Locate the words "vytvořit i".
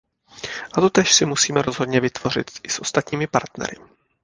1.99-2.69